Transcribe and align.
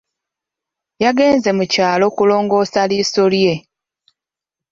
Yagenze 1.03 1.49
mu 1.57 1.63
kyalo 1.73 2.05
kulongoosa 2.15 2.81
liiso 2.89 3.23
lye. 3.33 3.55